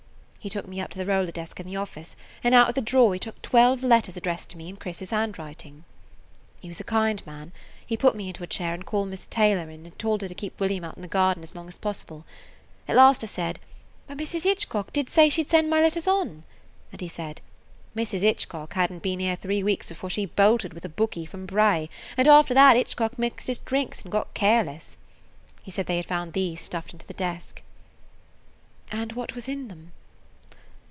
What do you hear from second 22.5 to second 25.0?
that Hitchcock mixed his drinks and [Page 109] got careless.'